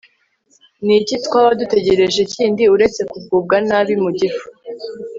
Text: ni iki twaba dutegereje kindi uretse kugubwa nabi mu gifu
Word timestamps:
ni 0.85 0.93
iki 1.01 1.15
twaba 1.25 1.49
dutegereje 1.59 2.21
kindi 2.33 2.63
uretse 2.75 3.01
kugubwa 3.11 3.55
nabi 3.67 3.93
mu 4.03 4.09
gifu 4.19 4.45